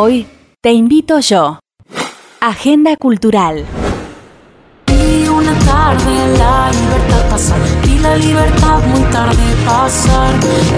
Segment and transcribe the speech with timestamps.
[0.00, 0.28] Hoy
[0.60, 1.58] te invito yo.
[2.40, 3.64] Agenda Cultural.
[4.86, 10.34] Y una tarde la libertad pasar y la libertad muy tarde pasar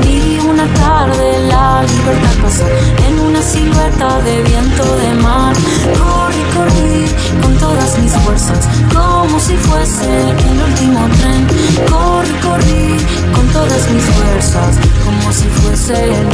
[0.08, 2.70] y una tarde la libertad pasar
[3.08, 5.54] en una silueta de viento de mar
[6.00, 7.04] corrí corrí
[7.42, 11.46] con todas mis fuerzas como si fuese el último tren
[11.90, 12.96] corrí corrí
[13.34, 16.29] con todas mis fuerzas como si fuese el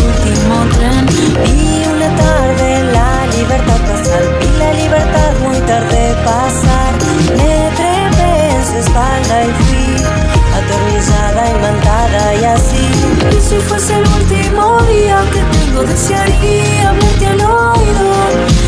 [15.87, 18.09] desearía al oído,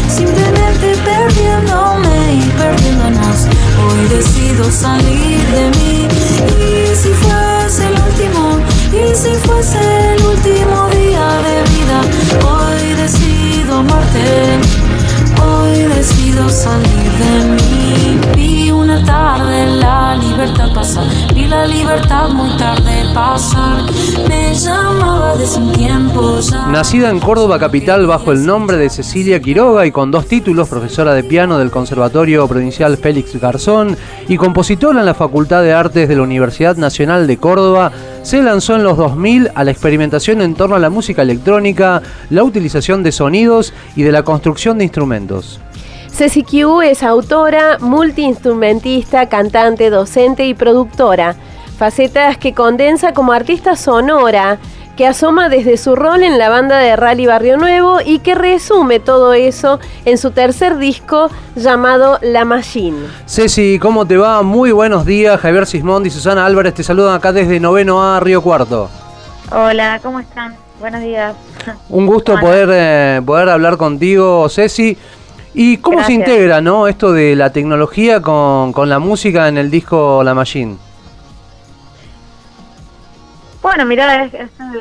[0.09, 3.47] simplemente perdiéndome y perdiéndonos.
[3.85, 6.09] Hoy decido salir de mí.
[6.59, 8.59] Y si fuese el último,
[8.93, 9.79] y si fuese
[10.15, 12.01] el último día de vida,
[12.49, 14.59] hoy decido amarte.
[15.43, 18.21] Hoy decido salir de mí.
[18.35, 21.18] Vi una tarde la libertad pasar.
[21.49, 23.83] La libertad muy tarde pasar.
[24.29, 26.67] Me llamaba desde un tiempo ya.
[26.67, 31.15] Nacida en Córdoba capital bajo el nombre de Cecilia Quiroga y con dos títulos, profesora
[31.15, 33.97] de piano del Conservatorio Provincial Félix Garzón
[34.29, 38.77] y compositora en la Facultad de Artes de la Universidad Nacional de Córdoba, se lanzó
[38.77, 43.13] en los 2000 a la experimentación en torno a la música electrónica, la utilización de
[43.13, 45.61] sonidos y de la construcción de instrumentos.
[46.19, 51.37] Ceci Q es autora, multiinstrumentista, cantante, docente y productora.
[51.79, 54.59] Facetas que condensa como artista sonora,
[54.97, 58.99] que asoma desde su rol en la banda de Rally Barrio Nuevo y que resume
[58.99, 62.99] todo eso en su tercer disco llamado La Machine.
[63.27, 64.43] Ceci, ¿cómo te va?
[64.43, 65.41] Muy buenos días.
[65.41, 68.91] Javier Sismondi y Susana Álvarez te saludan acá desde Noveno A Río Cuarto.
[69.53, 70.57] Hola, ¿cómo están?
[70.81, 71.37] Buenos días.
[71.89, 74.99] Un gusto poder, eh, poder hablar contigo, Ceci.
[75.61, 79.73] ¿Y cómo se integra no esto de la tecnología con, con la música en el
[79.73, 80.77] disco La Machine?
[83.61, 84.81] Bueno, mira, es, es el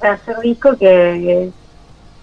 [0.00, 1.50] tercer disco que, que,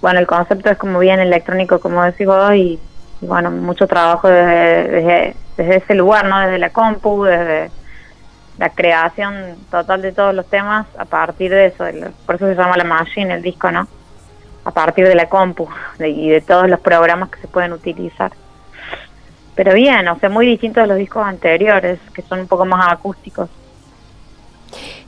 [0.01, 2.79] bueno, el concepto es como bien electrónico, como decís vos, y,
[3.21, 6.39] y, bueno, mucho trabajo desde, desde, desde ese lugar, ¿no?
[6.39, 7.69] Desde la compu, desde
[8.57, 11.85] la creación total de todos los temas a partir de eso,
[12.25, 13.87] por eso se llama La Machine, el disco, ¿no?
[14.63, 15.67] A partir de la compu
[15.97, 18.31] de- y de todos los programas que se pueden utilizar.
[19.55, 22.91] Pero bien, o sea, muy distintos a los discos anteriores, que son un poco más
[22.91, 23.49] acústicos.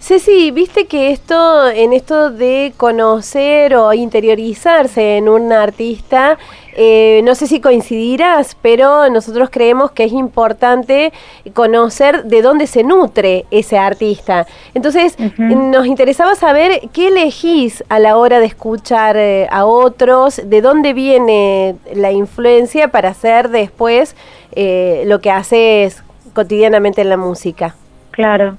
[0.03, 6.37] Ceci, viste que esto, en esto de conocer o interiorizarse en un artista,
[6.75, 11.13] eh, no sé si coincidirás, pero nosotros creemos que es importante
[11.53, 14.45] conocer de dónde se nutre ese artista.
[14.73, 20.59] Entonces, nos interesaba saber qué elegís a la hora de escuchar eh, a otros, de
[20.59, 24.17] dónde viene la influencia para hacer después
[24.51, 26.03] eh, lo que haces
[26.33, 27.77] cotidianamente en la música.
[28.11, 28.57] Claro.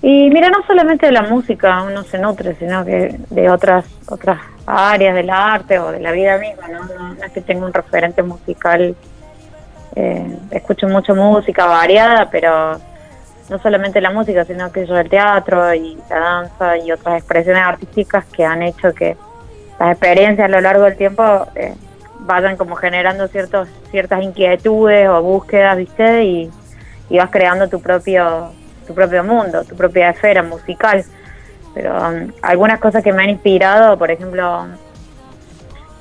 [0.00, 4.38] Y mira, no solamente de la música uno se nutre, sino que de otras otras
[4.64, 6.84] áreas del arte o de la vida misma, ¿no?
[6.84, 8.94] No, no es que tenga un referente musical.
[9.96, 12.78] Eh, escucho mucha música variada, pero
[13.48, 17.62] no solamente la música, sino que yo el teatro y la danza y otras expresiones
[17.62, 19.16] artísticas que han hecho que
[19.80, 21.74] las experiencias a lo largo del tiempo eh,
[22.20, 26.24] vayan como generando ciertos ciertas inquietudes o búsquedas, ¿viste?
[26.24, 26.50] Y,
[27.08, 28.52] y vas creando tu propio
[28.88, 31.04] tu propio mundo, tu propia esfera musical.
[31.74, 34.66] Pero um, algunas cosas que me han inspirado, por ejemplo,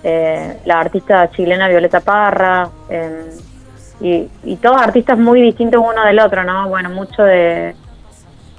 [0.04, 3.38] eh, la artista chilena Violeta Parra, eh,
[4.00, 6.70] y, todos artistas muy distintos uno del otro, ¿no?
[6.70, 7.76] Bueno, mucho de,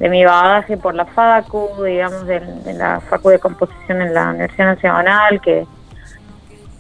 [0.00, 2.40] mi bagaje por la FACU, digamos, de,
[2.74, 5.64] la FACU de composición en la Universidad Nacional, que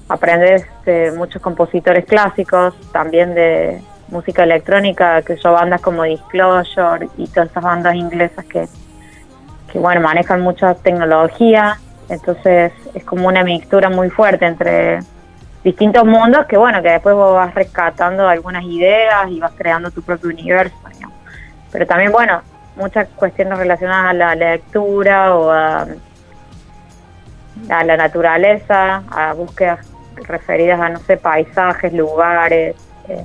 [0.08, 7.26] aprendes de muchos compositores clásicos, también de música electrónica, que son bandas como Disclosure y
[7.28, 8.66] todas esas bandas inglesas que,
[9.70, 15.00] que bueno, manejan mucha tecnología, entonces es como una mixtura muy fuerte entre
[15.62, 20.02] distintos mundos que bueno, que después vos vas rescatando algunas ideas y vas creando tu
[20.02, 21.16] propio universo, digamos.
[21.70, 22.40] Pero también, bueno,
[22.76, 25.86] muchas cuestiones relacionadas a la lectura o a,
[27.68, 29.80] a la naturaleza, a búsquedas
[30.26, 32.76] referidas a, no sé, paisajes, lugares,
[33.08, 33.24] eh,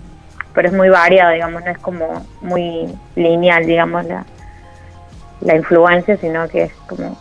[0.53, 4.25] pero es muy variado, digamos, no es como muy lineal, digamos, la,
[5.41, 7.17] la influencia, sino que es como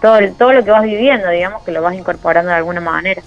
[0.00, 3.22] todo, todo lo que vas viviendo, digamos, que lo vas incorporando de alguna manera.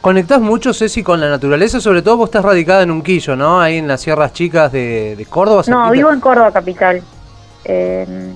[0.00, 1.80] ¿Conectás mucho, Ceci, con la naturaleza?
[1.80, 3.60] Sobre todo vos estás radicada en Unquillo, ¿no?
[3.60, 5.62] Ahí en las Sierras Chicas de, de Córdoba.
[5.66, 5.90] No, cerquita.
[5.90, 7.02] vivo en Córdoba capital.
[7.64, 8.32] Eh,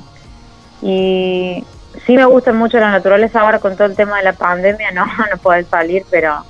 [0.83, 1.65] y
[2.07, 5.07] sí me gusta mucho la naturaleza ahora con todo el tema de la pandemia, no,
[5.07, 6.45] no poder salir, pero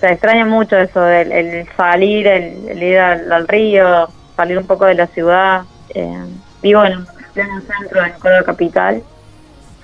[0.00, 5.06] se extraña mucho eso, el salir, el, ir al, río, salir un poco de la
[5.08, 5.62] ciudad.
[5.90, 6.24] Eh,
[6.62, 9.02] vivo en pleno centro, en Córdoba Capital.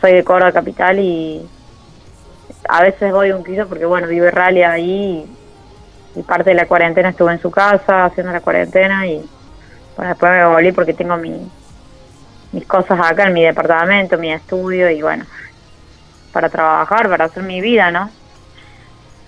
[0.01, 1.47] Soy de Córdoba Capital y
[2.69, 5.27] a veces voy un piso porque, bueno, vive Rally ahí
[6.15, 9.23] y, parte de la cuarentena estuve en su casa haciendo la cuarentena y,
[9.97, 11.47] bueno, después me volví porque tengo mi,
[12.53, 15.27] mis cosas acá en mi departamento, mi estudio y, bueno,
[16.33, 18.11] para trabajar, para hacer mi vida, ¿no?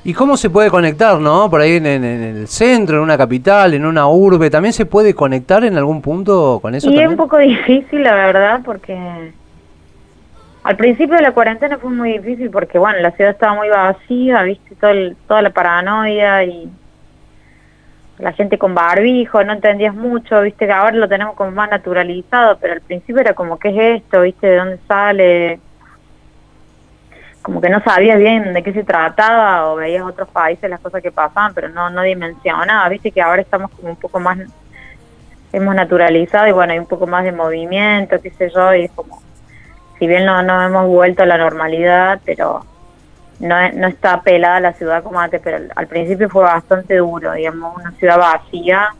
[0.05, 1.51] ¿Y cómo se puede conectar, no?
[1.51, 5.65] Por ahí en, el centro, en una capital, en una urbe, ¿también se puede conectar
[5.65, 6.91] en algún punto con eso?
[6.91, 8.97] Y es un poco difícil, la verdad, porque
[10.63, 14.43] al principio de la cuarentena fue muy difícil porque, bueno, la ciudad estaba muy vacía,
[14.43, 14.93] viste, Todo
[15.27, 16.71] toda la paranoia y
[18.19, 22.59] la gente con barbijo, no entendías mucho, viste, que ahora lo tenemos como más naturalizado,
[22.59, 24.23] pero al principio era como, ¿qué es esto?
[24.23, 24.47] ¿Viste?
[24.47, 25.61] ¿De dónde sale?
[27.49, 31.03] Como que no sabías bien de qué se trataba o veías otros países las cosas
[31.03, 34.37] que pasaban, pero no, no dimensionaba, viste que ahora estamos como un poco más,
[35.51, 38.91] hemos naturalizado y bueno, hay un poco más de movimiento, qué sé yo, y es
[38.91, 39.23] como
[39.99, 42.67] si bien no, no hemos vuelto a la normalidad, pero
[43.41, 47.75] no, no está pelada la ciudad como antes, pero al, principio fue bastante duro, digamos,
[47.79, 48.91] una ciudad vacía,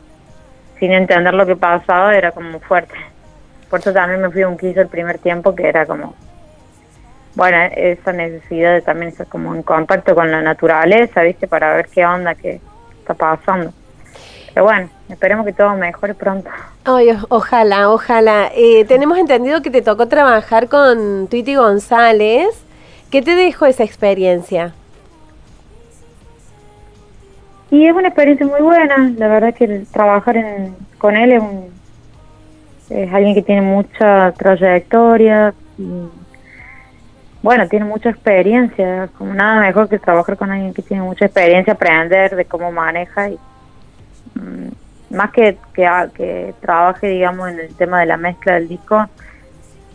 [0.79, 2.95] sin entender lo que pasaba, era como fuerte.
[3.69, 6.15] Por eso también me fui a un quiso el primer tiempo, que era como,
[7.39, 11.47] bueno, esa necesidad de también estar como en contacto con la naturaleza, ¿viste?
[11.47, 12.59] Para ver qué onda, qué
[12.99, 13.71] está pasando.
[14.53, 16.49] Pero bueno, esperemos que todo mejore pronto.
[16.83, 18.51] Ay, ojalá, ojalá.
[18.53, 22.49] Eh, tenemos entendido que te tocó trabajar con Twitty González.
[23.09, 24.73] ¿Qué te dejó esa experiencia?
[27.71, 29.13] Y es una experiencia muy buena.
[29.17, 30.43] La verdad que trabajar
[30.97, 31.43] con él es,
[32.89, 35.53] es alguien que tiene mucha trayectoria.
[37.41, 39.09] Bueno, tiene mucha experiencia.
[39.17, 43.29] Como nada mejor que trabajar con alguien que tiene mucha experiencia, aprender de cómo maneja
[43.29, 43.39] y
[44.35, 49.05] Mm, más que, que, trabaje, digamos, en el tema de la mezcla del disco,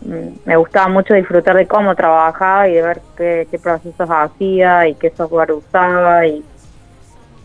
[0.01, 4.95] mm, me gustaba mucho disfrutar de cómo trabajaba y de ver qué, procesos hacía y
[4.95, 6.43] qué software usaba y,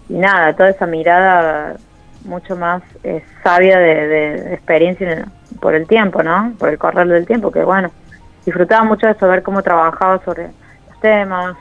[0.08, 1.76] nada, toda esa mirada
[2.24, 5.26] mucho más eh, sabia de, experiencia
[5.60, 6.54] por el tiempo, ¿no?
[6.58, 7.90] Por el correr del tiempo, que bueno,
[8.50, 10.48] disfrutaba mucho de saber cómo trabajaba sobre
[10.88, 11.56] los temas,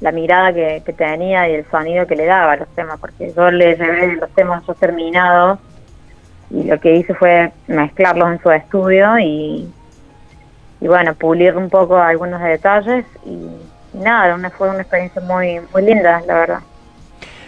[0.00, 3.50] la mirada que, tenía y el sonido que le daba a los temas, porque yo
[3.50, 5.58] le llevé los temas ya terminados
[6.50, 9.68] y lo que hice fue mezclarlos en su estudio y,
[10.80, 13.48] bueno, pulir un poco algunos detalles y,
[13.98, 16.60] nada, una, fue una experiencia muy, muy linda, la verdad.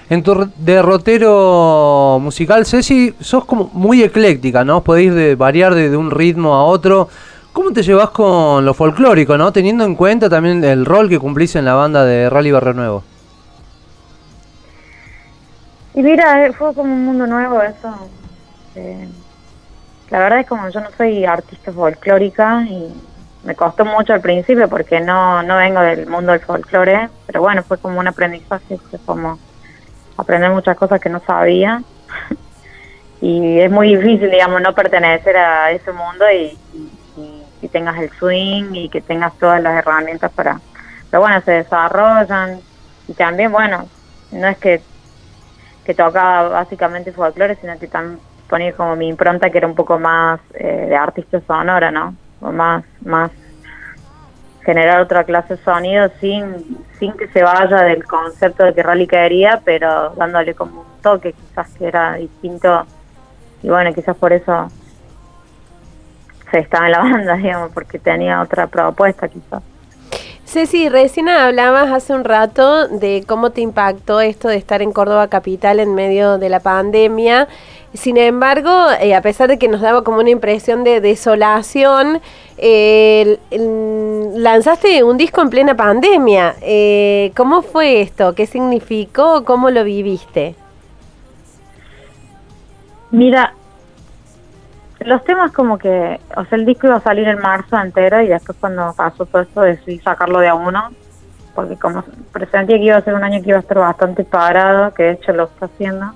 [0.08, 4.82] En tu derrotero musical, Ceci, sos como muy ecléctica, ¿no?
[4.82, 7.08] Podéis de, variar de un ritmo a otro.
[7.52, 9.52] ¿Cómo te llevas con lo folclórico, no?
[9.52, 13.02] Teniendo en cuenta también el rol que cumplís en la banda de Rally Barrio Nuevo.
[15.94, 17.92] Y mira, eh, fue como un mundo nuevo eso.
[18.76, 19.08] Eh,
[20.10, 22.94] la verdad es como yo no soy artista folclórica y
[23.42, 27.64] me costó mucho al principio porque no, no vengo del mundo del folclore, pero bueno,
[27.64, 29.40] fue como un aprendizaje, fue como
[30.16, 31.82] aprender muchas cosas que no sabía.
[33.20, 36.88] y es muy difícil, digamos, no pertenecer a ese mundo y y
[37.68, 40.60] tengas el swing y que tengas todas las herramientas para...
[41.10, 42.60] Pero bueno, se desarrollan
[43.08, 43.88] y también, bueno,
[44.32, 44.80] no es que,
[45.84, 49.98] que tocaba básicamente folclore, sino que también ponía como mi impronta que era un poco
[49.98, 52.14] más eh, de artista sonora, ¿no?
[52.40, 53.30] O más, más
[54.64, 59.06] generar otra clase de sonido sin, sin que se vaya del concepto de que Rally
[59.06, 62.86] quería, pero dándole como un toque quizás que era distinto
[63.62, 64.68] y bueno, quizás por eso
[66.58, 69.62] estaba en la banda, digamos, porque tenía otra propuesta quizás.
[70.44, 75.28] Ceci, recién hablabas hace un rato de cómo te impactó esto de estar en Córdoba
[75.28, 77.46] Capital en medio de la pandemia.
[77.94, 82.20] Sin embargo, eh, a pesar de que nos daba como una impresión de desolación,
[84.34, 86.56] lanzaste un disco en plena pandemia.
[86.62, 88.34] Eh, ¿Cómo fue esto?
[88.34, 89.44] ¿Qué significó?
[89.44, 90.56] ¿Cómo lo viviste?
[93.12, 93.54] Mira,
[95.00, 98.28] los temas como que, o sea, el disco iba a salir en marzo entero y
[98.28, 100.90] después cuando pasó todo esto decidí sacarlo de a uno,
[101.54, 104.92] porque como presentía que iba a ser un año que iba a estar bastante parado,
[104.94, 106.12] que de hecho lo está haciendo,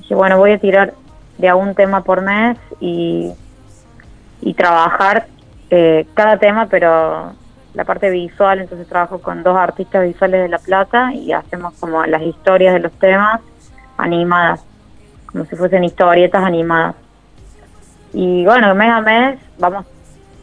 [0.00, 0.94] dije, bueno, voy a tirar
[1.38, 3.32] de a un tema por mes y,
[4.40, 5.26] y trabajar
[5.70, 7.32] eh, cada tema, pero
[7.74, 12.04] la parte visual, entonces trabajo con dos artistas visuales de La Plata y hacemos como
[12.04, 13.40] las historias de los temas
[13.96, 14.64] animadas,
[15.26, 16.96] como si fuesen historietas animadas.
[18.12, 19.86] Y bueno, mes a mes vamos,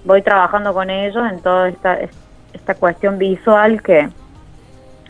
[0.03, 1.99] voy trabajando con ellos en toda esta,
[2.53, 4.09] esta cuestión visual que,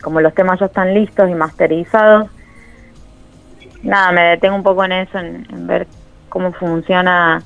[0.02, 2.28] como los temas ya están listos y masterizados,
[3.82, 5.86] nada, me detengo un poco en eso, en, ver
[6.28, 7.42] cómo funciona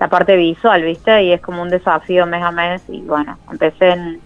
[0.00, 1.22] la parte visual, ¿viste?
[1.22, 4.20] Y es como un desafío mes a mes y bueno, empecé en,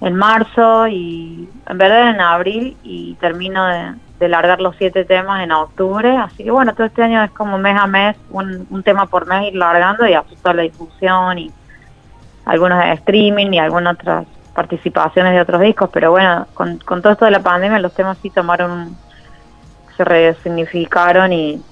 [0.00, 3.94] en marzo y en verdad en abril y termino de,
[4.28, 7.76] largar los siete temas en octubre, así que bueno, todo este año es como mes
[7.78, 11.52] a mes, un, un tema por mes ir largando y ajustar la difusión y
[12.44, 17.12] algunos de streaming y algunas otras participaciones de otros discos, pero bueno, con, con todo
[17.12, 18.96] esto de la pandemia los temas sí tomaron
[19.96, 21.62] se resignificaron y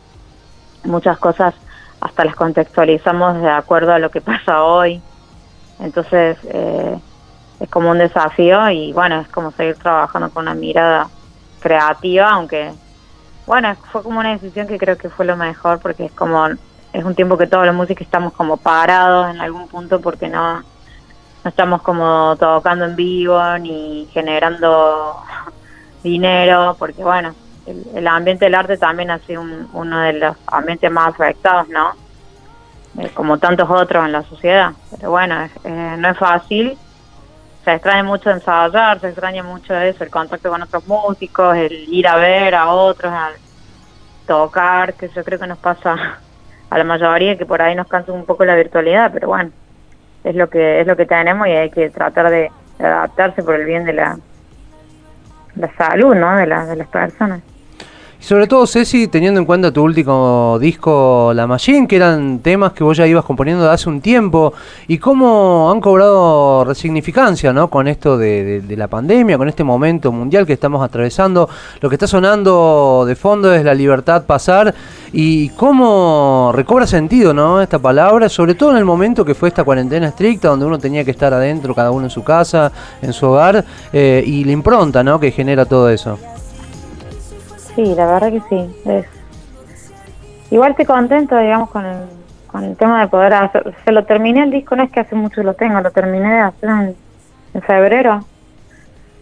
[0.84, 1.54] muchas cosas
[2.00, 5.00] hasta las contextualizamos de acuerdo a lo que pasa hoy.
[5.80, 6.98] Entonces eh,
[7.60, 11.08] es como un desafío y bueno, es como seguir trabajando con una mirada
[11.62, 12.72] creativa, aunque
[13.46, 17.04] bueno, fue como una decisión que creo que fue lo mejor porque es como, es
[17.04, 20.64] un tiempo que todos los músicos estamos como parados en algún punto porque no, no
[21.44, 25.16] estamos como tocando en vivo ni generando
[26.02, 27.34] dinero, porque bueno,
[27.66, 29.42] el, ambiente del arte también ha sido
[29.72, 31.92] uno de los ambientes más afectados, ¿no?
[32.98, 34.72] Eh, como tantos otros en la sociedad.
[34.90, 36.76] Pero bueno, eh, no es fácil.
[37.64, 42.08] Se extraña mucho ensayar, se extraña mucho eso, el contacto con otros músicos, el ir
[42.08, 43.34] a ver a otros, al
[44.26, 46.18] tocar, que yo creo que nos pasa
[46.70, 49.50] a la mayoría, que por ahí nos cansa un poco la virtualidad, pero bueno,
[50.24, 53.64] es lo que es lo que tenemos y hay que tratar de adaptarse por el
[53.64, 54.18] bien de la,
[55.56, 56.36] la salud, ¿no?
[56.36, 57.42] De, la, de las personas.
[58.22, 62.72] Y sobre todo, Ceci, teniendo en cuenta tu último disco, La Machine, que eran temas
[62.72, 64.54] que vos ya ibas componiendo hace un tiempo,
[64.86, 67.68] y cómo han cobrado resignificancia ¿no?
[67.68, 71.48] con esto de, la pandemia, con este momento mundial que estamos atravesando.
[71.80, 74.72] Lo que está sonando de fondo es la libertad pasar,
[75.12, 77.60] y cómo recobra sentido ¿no?
[77.60, 81.04] esta palabra, sobre todo en el momento que fue esta cuarentena estricta, donde uno tenía
[81.04, 82.70] que estar adentro, cada uno en su casa,
[83.02, 85.18] en su hogar, eh, y la impronta ¿no?
[85.18, 86.20] que genera todo eso.
[87.74, 89.04] Sí, la verdad que sí.
[90.50, 91.96] Igual estoy contento, digamos, con el,
[92.46, 93.74] con el tema de poder hacer.
[93.84, 96.94] Se lo terminé el disco, no es que hace mucho lo tengo, lo terminé de
[97.54, 98.24] en, febrero.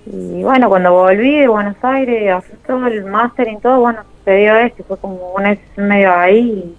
[0.07, 4.35] Y bueno, cuando volví de Buenos Aires, hacer todo el máster y todo, bueno, se
[4.35, 6.77] dio esto, fue como un mes medio ahí.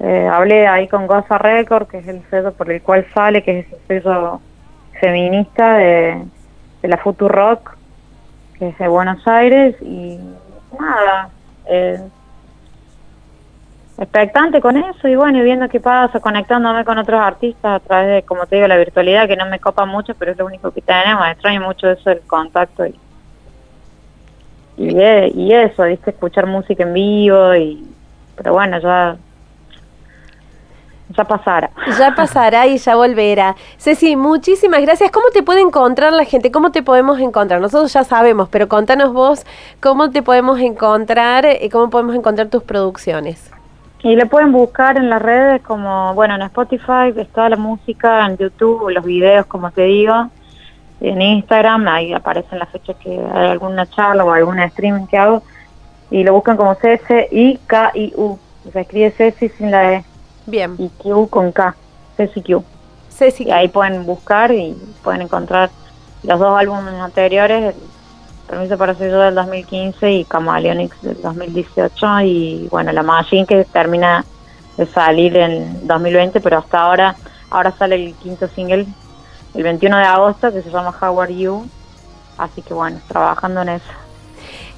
[0.00, 3.60] Eh, hablé ahí con Goza Record, que es el sello por el cual sale, que
[3.60, 4.40] es el sello
[5.00, 6.22] feminista de,
[6.82, 7.76] de la Future Rock,
[8.58, 10.18] que es de Buenos Aires, y
[10.78, 11.30] nada,
[11.66, 12.00] eh,
[13.98, 18.08] expectante con eso y bueno, y viendo qué pasa, conectándome con otros artistas a través
[18.08, 20.70] de, como te digo, la virtualidad, que no me copa mucho, pero es lo único
[20.70, 22.94] que tenemos, extraño mucho eso del contacto y,
[24.76, 24.96] y,
[25.34, 27.86] y eso, viste, escuchar música en vivo y,
[28.36, 29.16] pero bueno, ya
[31.10, 31.70] ya pasará.
[31.98, 33.54] Ya pasará y ya volverá.
[33.78, 35.10] Ceci, muchísimas gracias.
[35.10, 36.50] ¿Cómo te puede encontrar la gente?
[36.50, 37.60] ¿Cómo te podemos encontrar?
[37.60, 39.46] Nosotros ya sabemos, pero contanos vos
[39.80, 43.52] cómo te podemos encontrar y eh, cómo podemos encontrar tus producciones.
[44.02, 48.36] Y le pueden buscar en las redes como, bueno, en Spotify está la música, en
[48.36, 50.28] YouTube, los videos, como te digo,
[51.00, 55.42] en Instagram, ahí aparecen las fechas que hay alguna charla o algún streaming que hago,
[56.10, 58.38] y lo buscan como C-S-I-K-I-U,
[58.72, 60.04] se escribe Ceci sin la E.
[60.46, 60.74] Bien.
[60.78, 61.74] Y Q con K,
[62.16, 62.62] CCQ.
[63.10, 63.40] CCQ.
[63.40, 65.70] Y ahí pueden buscar y pueden encontrar
[66.22, 67.74] los dos álbumes anteriores,
[68.48, 73.64] Permiso para ser yo del 2015 y Camaleonix del 2018 y bueno, la Machine que
[73.64, 74.24] termina
[74.76, 77.16] de salir en 2020, pero hasta ahora,
[77.50, 78.86] ahora sale el quinto single
[79.54, 81.66] el 21 de agosto que se llama How Are You,
[82.38, 83.92] así que bueno, trabajando en eso.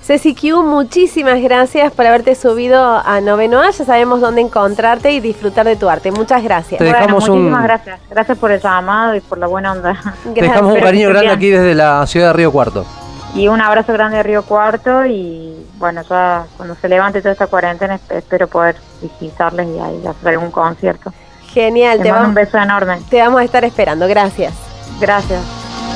[0.08, 5.66] Ceci Q, muchísimas gracias por haberte subido a Noveno Ya sabemos dónde encontrarte y disfrutar
[5.66, 6.10] de tu arte.
[6.10, 6.80] Muchas gracias.
[7.10, 8.00] muchísimas gracias.
[8.08, 10.00] Gracias por el llamado y por la buena onda.
[10.34, 12.86] Te dejamos un cariño grande aquí desde la ciudad de Río Cuarto.
[13.34, 17.46] Y un abrazo grande de Río Cuarto y bueno, ya cuando se levante toda esta
[17.46, 21.12] cuarentena espero poder visitarles y hacer algún concierto.
[21.52, 22.00] Genial.
[22.00, 22.98] te mando un beso enorme.
[23.10, 24.08] Te vamos a estar esperando.
[24.08, 24.54] Gracias.
[24.98, 25.42] Gracias.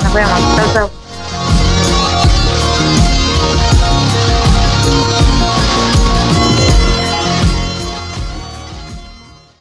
[0.05, 0.75] Nos vemos.
[0.75, 1.02] Chao.